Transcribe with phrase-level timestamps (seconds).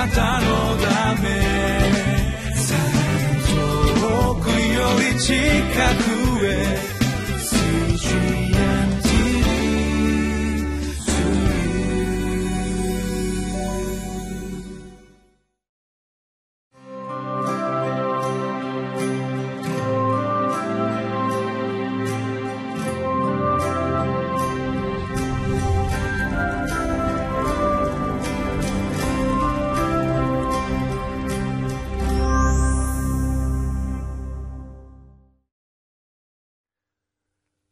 [0.00, 0.46] なたの
[0.78, 1.28] ため。
[4.00, 5.34] 遠くより近
[6.04, 6.09] く。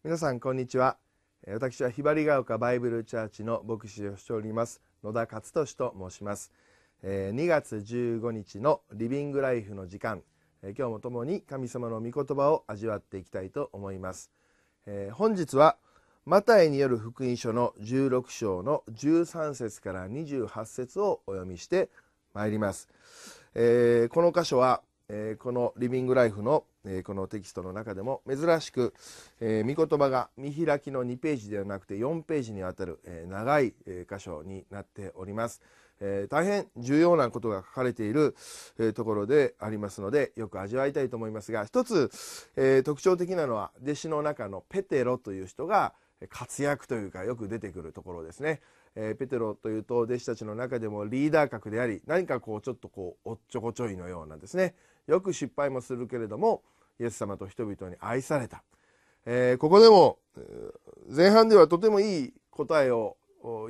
[0.08, 0.96] 皆さんこんにちは。
[1.46, 6.50] 私はひばりが丘バイブルチャーチの牧師をしております野田勝利と申します。
[7.04, 10.22] 2月15日のリビングライフの時間。
[10.62, 14.30] 今日も共に神様の御言葉を味わっていきたいと思います。
[15.12, 15.76] 本日は
[16.24, 21.90] マタイによる福音書の16章の13節から28節をお読みして
[22.32, 22.88] まいります、
[23.52, 24.80] この箇所は
[25.38, 28.94] このリビングライフのえこのテキストの中でも珍しく、
[29.40, 35.60] えー、御言葉が見開きの2ページではなくて4ページにわたる、え、長い、え、箇所になっております、
[36.00, 38.34] え大変重要なことが書かれている、
[38.78, 42.10] えところでありますのでよく味わいたいと思いますが一つ、
[42.56, 45.94] え特徴的なのは弟子の中のペテロという人が
[46.30, 48.60] 活躍というかよく出てくるところですね。
[48.94, 54.74] えペテロというと弟子たちの中でもリーダー格であり何かこうちょっとこうおっちょこちょいのようなですね
[55.08, 56.62] よく失敗もするけれども
[57.00, 58.62] イエス様と人々に愛された、
[59.26, 60.18] えー、ここでも
[61.10, 63.16] 前半ではとてもいい答えを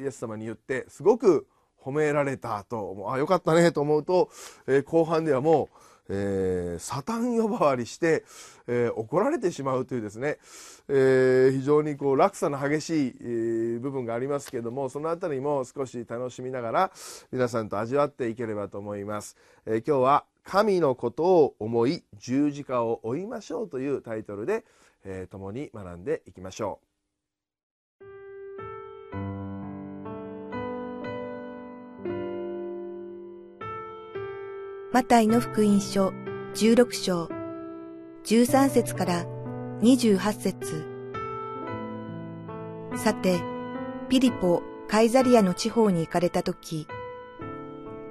[0.01, 1.47] イエス様に言ってすごく
[1.83, 4.31] 褒められたとあよかったねと思うと、
[4.67, 5.69] えー、後半ではも
[6.09, 8.25] う、えー、サタン呼ばわりして、
[8.67, 10.39] えー、怒られてしまうというですね、
[10.89, 16.91] え非常にこう落差の激しい、え部分がありますけどもその辺りも少し楽しみながら
[17.31, 19.37] 皆さんと味わっていければと思います。
[19.65, 24.65] え今日は神のことを思い十字架を追いましょうというタイトルで、
[25.05, 26.89] えー、共に学んでいきましょう。
[34.91, 36.15] マタイの福音書
[36.55, 37.29] 16章
[38.25, 39.27] 13節から
[39.83, 40.87] 28節
[42.97, 43.39] さて、
[44.09, 46.89] ピリポ、カイザリアの地方に行かれたとき、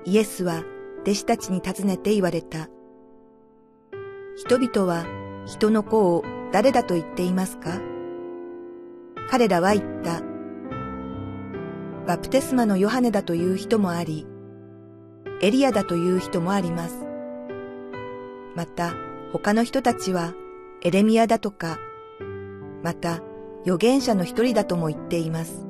[0.05, 0.63] イエスは
[1.07, 2.67] 弟子たちに尋ねて言われた。
[4.35, 5.05] 人々は
[5.45, 7.79] 人の子を誰だと言っていますか？
[9.29, 10.21] 彼らは言った。
[12.05, 14.27] バプテスマのヨハネだという人もあり、
[15.41, 17.05] エリアだという人もあります。
[18.53, 18.93] また
[19.31, 20.33] 他の人たちは
[20.81, 21.79] エレミアだとか、
[22.83, 23.21] また
[23.61, 25.65] 預言者の一人だとも言っています。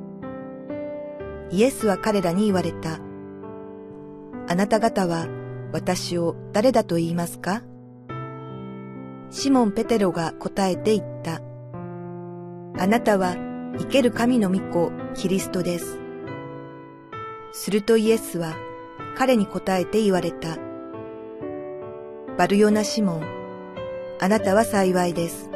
[1.52, 3.00] イエスは彼らに言われた。
[4.50, 5.28] あなた方は
[5.74, 7.63] 私を誰だと言いますか？
[9.30, 11.41] シモン・ペテロが答えて言った。
[12.81, 13.35] あなたは
[13.78, 16.00] 生ける神の御子、キリストです。
[17.52, 18.56] するとイエスは
[19.18, 20.58] 彼に答えて言われた。
[22.38, 23.24] バルヨナ・シモン、
[24.22, 25.50] あなたは幸いです。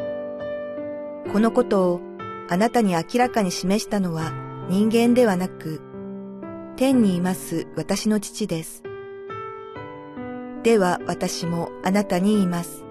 [1.32, 2.02] このことを
[2.50, 4.34] あなたに明らかに示したのは
[4.68, 5.82] 人間ではなく、
[6.82, 8.82] 天にいます私の父です。
[10.64, 12.84] では私もあなたに言います。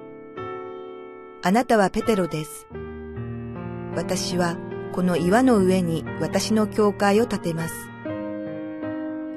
[1.43, 2.69] あなたはペテロです。
[3.97, 4.57] 私は
[4.93, 7.75] この岩の上に私の教会を建てます。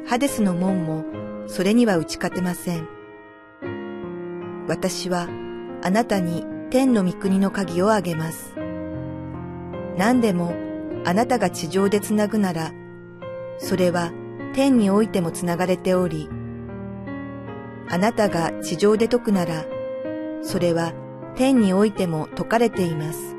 [0.06, 1.04] ハデスの門も
[1.48, 2.88] それには打ち勝てません。
[4.68, 5.30] 私は
[5.82, 8.54] あなたに天の御国の鍵をあげます。
[9.98, 10.54] 何でも
[11.06, 12.72] あなたが地上でつなぐなら、
[13.58, 14.12] それは
[14.54, 16.30] 天においてもつながれており、
[17.90, 19.66] あなたが地上で解くなら、
[20.42, 20.94] それは
[21.36, 23.36] 天においても解かれています。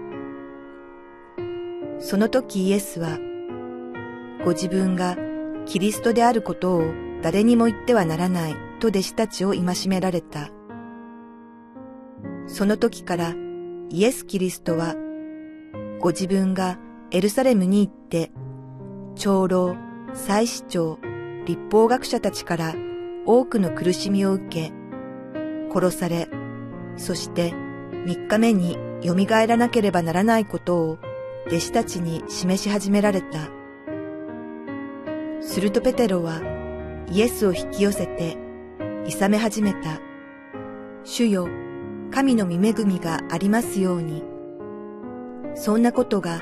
[2.00, 3.18] その時イエスは、
[4.44, 5.16] ご自分が
[5.66, 6.82] キリストであることを
[7.22, 10.50] 誰にも言ってはならないと弟子たちを戒められた。
[12.46, 13.34] その時から
[13.88, 14.94] イエス・キリストは、
[16.00, 16.78] ご自分が
[17.10, 18.32] エルサレムに行って、
[19.14, 19.76] 長老、
[20.12, 20.98] 祭司長、
[21.46, 22.74] 立法学者たちから
[23.26, 24.72] 多くの苦しみを受け、
[25.72, 26.28] 殺され、
[26.96, 27.52] そして
[28.06, 30.98] 三日目に蘇らなければならないことを
[31.46, 33.50] 弟子たちに示し始められた。
[35.40, 36.40] するとペテロは
[37.10, 38.38] イエスを引き寄せて、
[39.06, 40.00] いめ始めた。
[41.04, 41.48] 主よ、
[42.10, 44.24] 神の御恵みがありますように。
[45.54, 46.40] そんなことが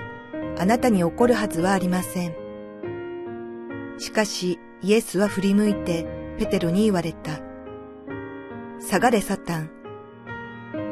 [0.58, 2.36] あなたに起こるはずはありません。
[3.98, 6.06] しかしイエスは振り向いて
[6.38, 7.40] ペテロに言われた。
[8.80, 9.70] 下がれサタン。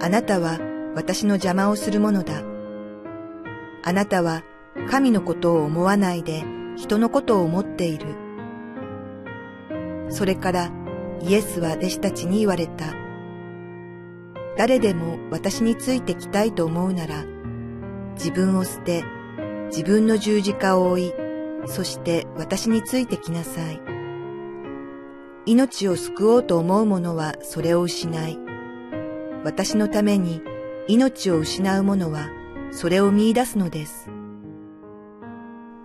[0.01, 0.61] あなたは
[0.95, 2.43] 私の邪魔をするものだ。
[3.83, 4.45] あなたは
[4.89, 6.45] 神のことを思わないで
[6.77, 8.15] 人のことを思っている。
[10.09, 10.71] それから
[11.21, 12.95] イエスは弟子たちに言われた。
[14.57, 17.25] 誰でも私についてきたいと思うなら、
[18.15, 19.03] 自分を捨て、
[19.67, 21.13] 自分の十字架を追い、
[21.67, 23.81] そして私についてきなさい。
[25.47, 28.39] 命を救おうと思う者はそれを失い、
[29.45, 30.43] 私のために
[30.89, 32.29] 命を失う者は
[32.73, 34.11] それを見出すのです。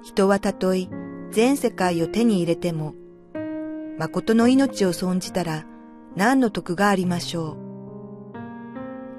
[0.04, 0.88] 人はたとえ
[1.32, 2.94] 全世界を手に入れても、
[3.98, 5.66] 誠の命を損じたら
[6.16, 7.66] 何の得がありましょう。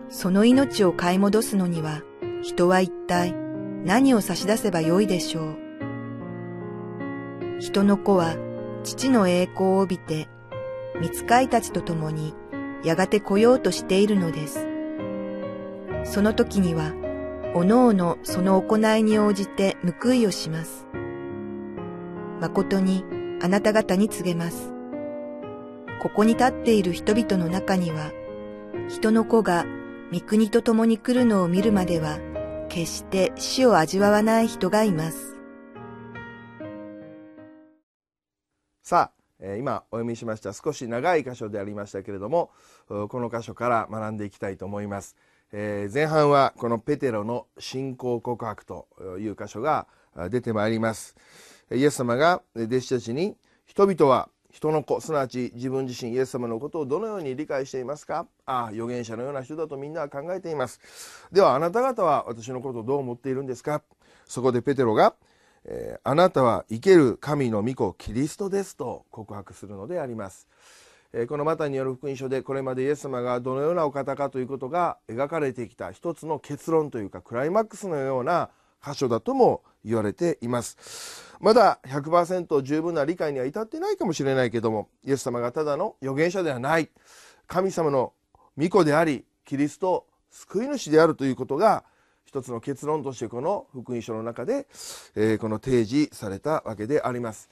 [0.08, 2.02] その命を買い戻すのには
[2.42, 3.34] 人は一体
[3.84, 5.65] 何を差し出せばよいでしょう。
[7.58, 8.36] 人の子は
[8.84, 10.28] 父の栄光を帯びて、
[11.00, 12.34] 見つかいたちと共に
[12.84, 14.66] やがて来ようとしているのです。
[16.04, 16.92] その時には、
[17.54, 20.86] おのおのその行いに応じて報いをします。
[22.40, 23.04] 誠に
[23.42, 24.72] あなた方に告げます。
[26.02, 28.12] ここに立っている人々の中には、
[28.88, 29.64] 人の子が
[30.12, 32.18] 御国と共に来るのを見るまでは、
[32.68, 35.35] 決して死を味わわない人がいます。
[38.88, 42.52] さあ、え今お読みしました少し長い箇所でありましたけれども
[42.86, 45.16] この箇所から学んでいきたいと思います、
[45.50, 48.86] えー、前半はこのペテロの信仰告白と
[49.18, 49.88] いう箇所が
[50.30, 51.16] 出てまいります。
[51.72, 53.36] イエス様が弟子たちに
[53.66, 58.28] 人々は人の子すなわち自分自身イエス様のことをどのように理解していますか？
[58.44, 60.80] ああ預言者のような人だとみんなは考えています。
[61.32, 63.82] ではあなた方は私のことをどう思っているんですか？
[64.26, 65.16] そこでペテロが
[65.68, 70.46] えー、あなたは生ける神の御子キリストですと告白するのであります、
[71.12, 78.50] えー、このマタによる福音書でこれまでイエス様がどのようなお方かということが描かれてきた一つの結論というかクライマックスのような
[78.84, 81.34] 箇所だとも言われています。
[81.40, 86.90] まだ100%十分な理解には至ってないかもしれないけどもイエス様がただの預言者ではない。
[87.48, 88.12] 神様の
[88.56, 91.84] 御子でありキリスト救い主であるということが
[92.36, 94.66] 一つの結論としてこの福音書の中で、
[95.14, 97.48] えー、この提示されたわけであります。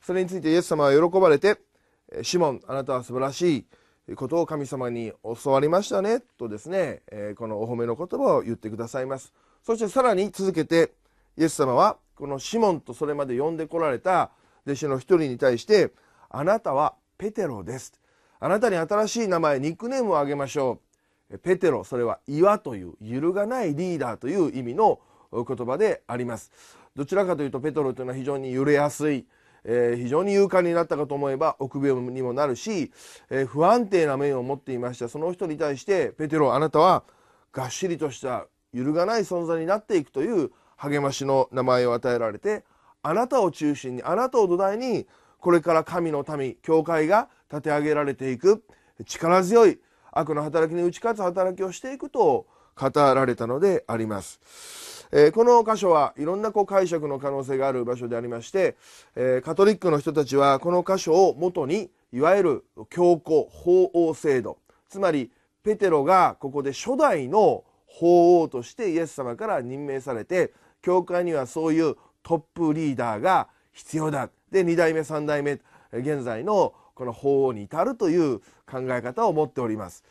[0.00, 1.58] それについてイエス様は喜ばれて
[2.22, 3.66] 「シモンあなたは素晴らし
[4.08, 9.32] いことを神様に教わりましたね」とですね、えー、このお褒めの言葉を言ってくださいます。
[9.64, 10.92] そしてさらに続けて
[11.36, 14.30] イエス様はこのシモンとそれまで呼んでこられた
[14.66, 15.90] 弟子の一人に対して
[16.30, 17.92] 「あなたはペテロです」
[18.38, 20.91] あなたに新しい名前ニックネームをあげましょう。
[21.38, 25.00] ペテロそれは岩という揺るがないリーダーという意味の
[25.32, 26.50] 言葉であります。
[26.94, 29.26] どちらかというとペテロというのは非常に揺れやすい、
[29.64, 32.92] えー、非常に勇敢になったかと思えば臆病にもなるし、
[33.30, 35.08] えー、不安定な面を持っていました。
[35.08, 37.04] その人に対してペテロあなたは
[37.52, 42.64] がっしりとした揺るがない存在になっていくという励ましの名前を与えられて
[43.02, 45.06] あなたを中心にあなたを土台に
[45.38, 48.62] これから神の民教会が立て上げられていく
[49.06, 49.80] 力強い
[50.12, 55.08] 悪の働きに打ち勝つ働きをしていくと語られたのであります。
[55.14, 58.76] えー、この箇所はいろんなこう解釈の可能性がある場所でありまして、
[59.14, 65.30] えー、カトリックの人たちはこの箇所を元にいわゆる教皇法王制度つまり
[65.62, 75.60] ペテロがここで初代の法王としてイエス様から任命されて教会にはそういうトップリーダーが必要だで2代目3代目
[75.92, 80.04] 現在のこの法王に至るという考え方を持っております。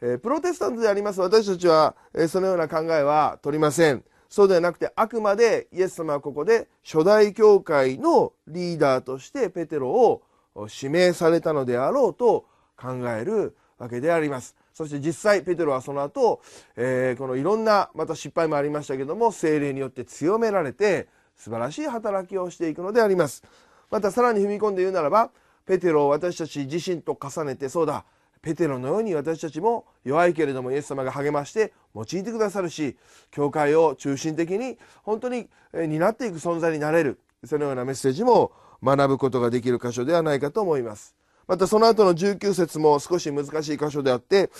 [0.00, 4.04] えー、プロテスタントであります私たちは、えー、そのような考えは取りません。
[4.28, 10.22] そうではなくてあくまでイエス様はここで初代教会のリーダーとしてペテロを
[10.54, 12.44] 指名されたのであろうと
[12.76, 14.54] 考えるわけであります。
[14.74, 16.40] そして実際ペテロはその後、
[16.76, 23.42] えー、このいろんなまた失敗もありましたけども精霊によって強められて素晴らしい働きをしていくのであります。
[23.90, 25.30] またさらに踏み込んで言うならば
[25.68, 28.06] ペテロを私たち自身と重ねてそうだ
[28.40, 32.96] ペテロのように私たちも弱いけれどもイエス様が励まして用いてくださるし
[33.30, 41.14] 教会を中心的に本当に担っていく存在になれるそのようなメッセージも学ぶことができる箇所ではないかと思います。
[41.46, 44.50] またその後の19節も少し難しい箇所であって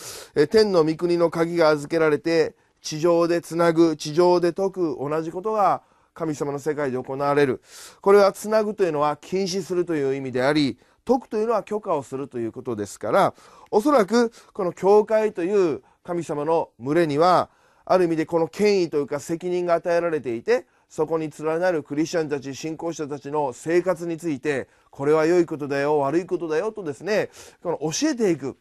[0.50, 5.82] 天の御国の鍵が預けられて地上でつなぐ地上で解く同じことが
[6.14, 7.62] 神様の世界で行われる
[8.00, 13.34] これはつなぐというのは禁止するという意味であり解くというのは許可をするということですから
[13.70, 17.48] おそらくこの教会という神様の群れには
[17.86, 27.30] ある意味でこの権威というか責任が与えられていてそこに連なるクリスチャンたち信仰者たちの生活についてこれは良いことだよ悪いことだよとですね
[27.62, 28.58] この教えていく、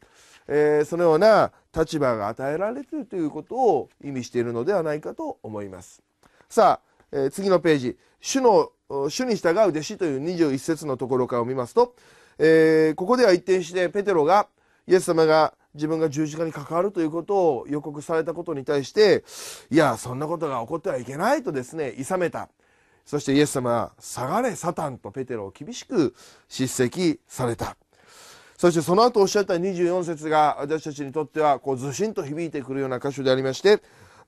[0.47, 6.01] えー、そのような立場が与えられているということを意味しているのではないかと思います。
[6.49, 7.97] さあ、えー、次のページ。
[8.19, 11.93] 主の主に従う弟子という21節のところからを見ますと、
[12.39, 14.47] えー、ここでは一転してペテロが
[14.87, 19.23] イエス様が自分が十字架に関わるということを予告されたことに対して
[19.69, 22.49] いやそんなことが起こってはいけないとですね諌めた。
[23.05, 26.13] そしてイエス様は「下がれサタン」とペテロを厳しく
[26.49, 27.77] 叱責された。
[28.57, 33.81] そしてその後おっしゃった24節が私たちにとってはこうずしんと響いてくるような箇所でありまして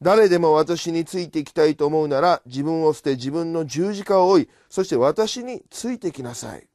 [0.03, 6.68] 誰でも私についていきたいと思うなら自分を捨て自分の十字架を追いそして私についてきなさい。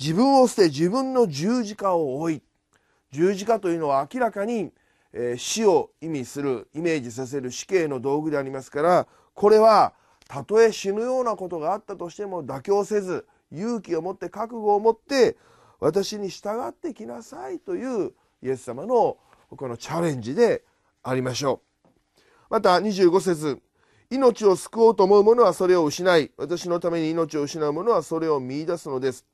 [0.00, 2.42] 自分を捨て自分の十字架を追い
[3.12, 4.72] 十字架というのは明らかに、
[5.12, 9.92] え死を意味するイメージさせる死刑の道具でありますからこれは
[10.28, 15.36] たとえ死ぬようなことがあったとしても妥協せず勇気を持って覚悟を持って
[15.80, 19.18] 私に従ってきなさいというイエス様の
[19.50, 20.62] このチャレンジで
[21.02, 21.60] ありましょ
[22.16, 22.20] う。
[22.48, 23.60] また25節
[24.08, 29.26] 命を救おうと思う者はそれを失い私のために命を失う者はそれを見いだすのです。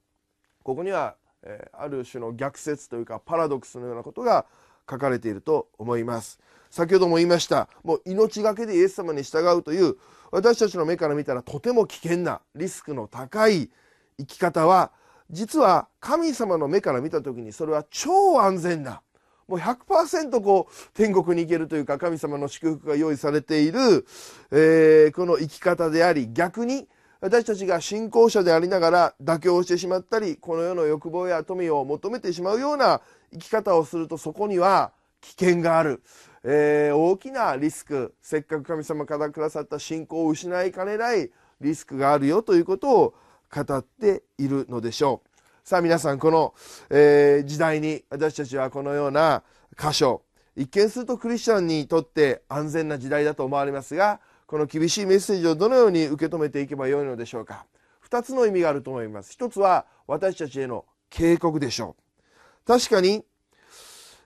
[0.67, 4.47] ここにはえある種の逆説というかパラドックスのようなことが
[4.91, 6.41] 書かれていると思います。
[6.71, 9.97] 先ほども言いましたもう命がけでイエス様に従うという
[10.33, 13.71] 私たちの目から見たらとても危険なリスクの高い
[14.19, 14.91] 生き方は
[15.31, 19.01] 実は神様の目から見た時にそれは超安全な
[19.47, 24.05] もう100%こう天国に行けるというか神様の祝福が用意されている、
[24.51, 26.89] えー、この生き方であり逆に
[27.21, 33.01] 私たちが信仰者でありながら妥協してしまったりこの世の欲望や富を求めてしまうような
[33.33, 36.03] 生き方をするとそこには危険がある、
[36.45, 38.15] えー、大きなリスク。
[38.21, 41.31] せっかく神様からくださった信仰を失いかねない
[41.61, 43.15] リスクがあるよということを
[43.51, 45.29] 語っているのでしょう。
[45.65, 46.55] さあ皆さんこの、
[46.91, 49.43] えー、時代に私たちはこのような
[49.77, 50.23] 箇所。
[50.55, 57.67] 一見するとクリスチャンにとって安全な時代だと思われますがこの厳しいメッセージをどのように受け止めていけばよいのでしょうか。
[58.09, 59.33] 2つの意味があると思います。
[59.33, 62.67] 一つは私たちへの警告でしょう。
[62.67, 63.25] 確かに、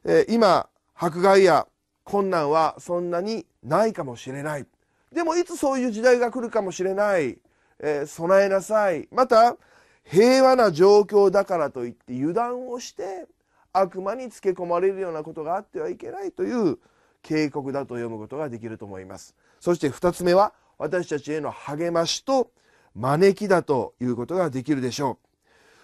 [0.05, 1.67] え、今迫害や
[2.05, 4.67] 困難はそんなにないかもしれない。
[5.11, 7.39] でもいつそういう時代が来るかもしれない、
[7.79, 9.09] え、備えなさい。
[9.11, 9.57] また
[10.05, 13.27] 平和な状況だからといって油断をして
[13.73, 16.79] 悪魔につけ込まれるようなことがあってはいけないという
[17.23, 19.35] 警告だと読むことができると思います。
[19.61, 22.51] そして2つ目は私たちへの励ましと
[22.95, 25.31] 招きだということができるでしょう。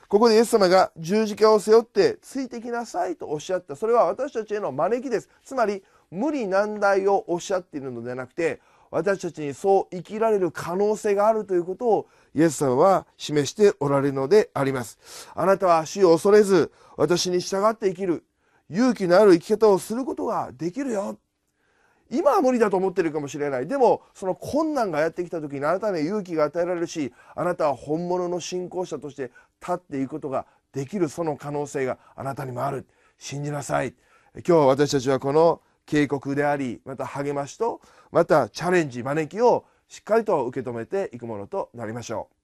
[0.09, 3.77] ここでイエス様が十字架を背負ってついてきなさいとおっしゃった。
[3.77, 5.29] それは私たちへの招きです。
[5.45, 14.99] つまり無理難題をおっしゃっているのではなくて私たちにそう生きられる可能性があるということをイエス様は示しておられるのであります。
[15.35, 18.25] あなたは死を恐れず私に従って生きる。
[18.71, 21.19] 勇気のある生き方をすることができるよ。
[22.11, 23.67] 今は無理だと思ってるかもしれない。
[23.67, 32.87] でもその困難がやってきた時にあなたに勇気が与えられるしあなたは本物の信仰者として立っていくことができるその可能性があなたにもある。
[33.19, 33.95] 信じなさい。
[34.47, 42.36] 今日私たちはこの警告でありまた励ましとまたチャレンジ招きをしっかりと受け止めていくものとなりましょう。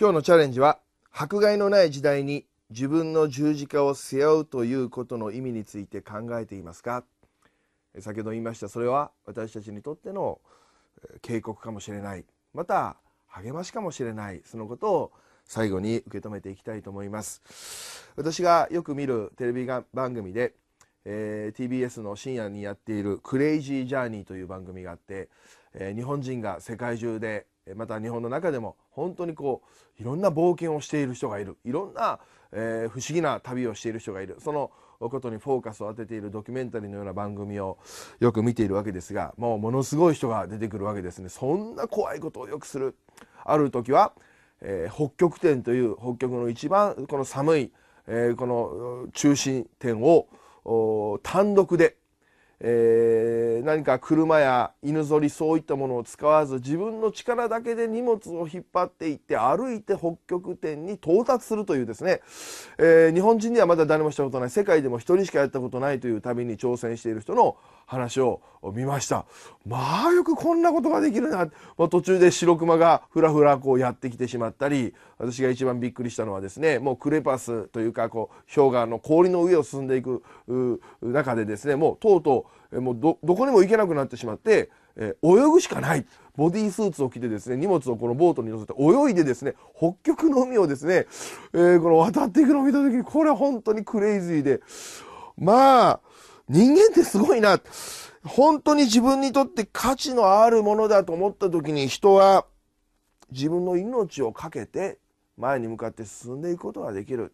[0.00, 0.78] 今日のチャレンジは
[1.12, 7.04] 迫害のない時代に自分の十字架を背負うということの意味について考えていますか？
[7.98, 8.70] 先ほど言いました。
[8.70, 10.40] それは私たちにとっての
[11.20, 12.24] 警告かもしれない。
[12.54, 14.40] また励ましかもしれない。
[14.46, 15.12] そのことを
[15.44, 17.42] 最後に受け止めていきたいと思います。
[18.16, 20.54] 私がよく見るテレビ番組で、
[21.04, 25.28] えー、TBS の深夜にやっている「クレイジージャーニー」という番組があって、
[25.74, 29.62] えー、日本人が世界中でまた日本の中でも本当にこ
[29.98, 31.56] ういろんな冒険をしている人がいる。
[31.64, 32.20] いろんな、
[32.52, 34.36] えー、不思議な旅をしている人がいる。
[34.40, 37.78] そのことにフォーカスを当てているドキュメンタリーのような番組を
[38.18, 41.28] よく見ているわけですがもうものすごい人が出てくるわけですね。
[41.28, 42.96] そんな怖いことをよくする。
[43.44, 44.12] ある時は、
[44.60, 47.72] えー、北極点という北極の一番この寒い、
[48.06, 50.28] えー、この中心点を
[51.22, 51.96] 単独で
[52.62, 62.20] えー、何か車や犬ぞりそういったものを使わず自分の力だけで荷物を引っ張っていって歩いて北極点に到達するというですね、
[62.78, 64.50] えー、日本人にはまだ誰もしたことない。
[64.50, 67.56] 世界でも1人しかやったことないという旅に挑戦している人の
[67.90, 68.40] 話を
[68.72, 69.26] 見ました。
[69.66, 80.22] まあよくこんなことができるな、まあ、途中で白熊がふらふらこうやってきてしまったり私が一番びっくりしたのはですねもうクレパスというかこう氷河の氷の上を進んでいく
[81.02, 86.06] 中でですねもうとうとうもうどどこにも行けなくなってしまって、えー、泳ぐしかない。
[86.36, 91.06] ボディースーツを着てですね荷物をこのボートに乗せて泳いでですね北極の海をですね、
[91.52, 94.60] えー、この渡っていくのを見た時にこれは本当にクレイジーで。
[95.36, 96.00] まあ
[96.50, 97.60] 人間ってすごいな。
[98.24, 102.44] 本当に自分にとって価値のあるものだと思った時に人は
[103.30, 104.98] 自分の命を懸けて
[105.38, 107.32] 前に向かって進んでいくことができる。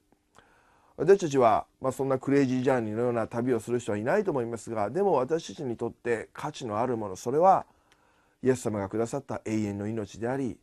[0.98, 7.66] 私たちは、まあ、そんなクレイジージャーニーのような旅をする人はいないと思いますがでも私たちにとって価値のあるものそれは
[8.42, 10.56] イエス様がくださった永遠の命であり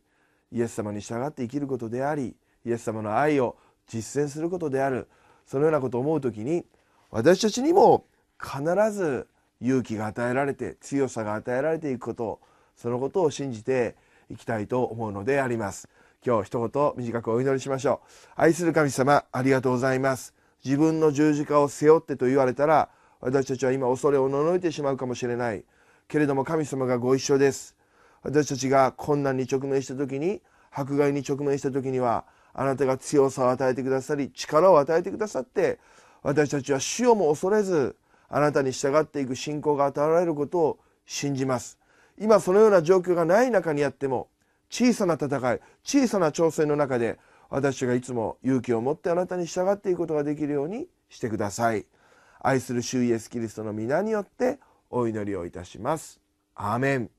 [0.50, 2.34] イエス様に従って生きることであり
[2.66, 3.56] イエス様の愛を
[3.86, 5.08] 実践することである。
[5.46, 6.64] そのようなことを思う時に
[7.10, 8.06] 私たちにも
[8.42, 8.62] 必
[8.92, 9.26] ず
[9.60, 12.40] 勇気が与えられて強さが与えられていくこと
[12.76, 13.96] そのことを信じて
[14.30, 15.88] いきたいと思うのであります。
[16.26, 18.08] 今日一言短くお祈りしましょう。
[18.36, 20.34] 愛する神様ありがとうございます。
[20.64, 22.88] 自分の十字架を背負ってと言われたら
[23.20, 25.64] 私たちは今恐れをののいてしまうかもしれない。
[26.08, 27.76] けれども神様がご一緒です。
[28.22, 32.24] 私たちが困難に直面した時に迫害に直面した時には
[32.54, 35.78] あなたが強さを与えてくださり力を与えてくださって
[36.22, 37.96] 私たちは死をも恐れず
[38.28, 41.78] あなたに従っていく信仰が与えられることを信じます。
[42.18, 44.28] 今そのような状況がない中にあっても
[44.70, 47.18] 小さな戦い小さな挑戦の中で
[47.50, 51.86] 私がいつも勇気を持ってあなたに従っていくことができるようにしてください。
[52.40, 54.58] 愛する主イエスキリストの皆によって
[54.90, 56.20] お祈りをいたします。
[56.54, 57.13] アーメン。